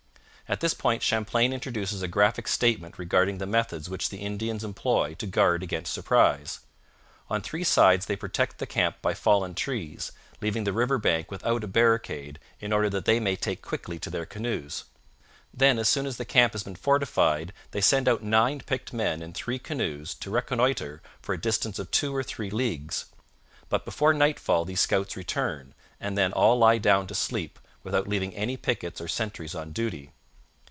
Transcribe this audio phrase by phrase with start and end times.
[0.51, 5.13] At this point Champlain introduces a graphic statement regarding the methods which the Indians employ
[5.13, 6.59] to guard against surprise.
[7.29, 10.11] On three sides they protect the camp by fallen trees,
[10.41, 14.09] leaving the river bank without a barricade in order that they may take quickly to
[14.09, 14.83] their canoes.
[15.53, 19.21] Then, as soon as the camp has been fortified, they send out nine picked men
[19.21, 23.05] in three canoes to reconnoitre for a distance of two or three leagues.
[23.69, 28.35] But before nightfall these scouts return, and then all lie down to sleep, without leaving
[28.35, 30.11] any pickets or sentries on duty.